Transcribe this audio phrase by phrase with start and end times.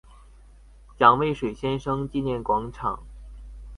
[0.97, 3.03] 蔣渭水先生紀念廣場